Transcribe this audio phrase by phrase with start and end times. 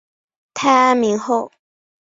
[0.55, 1.51] 太安明侯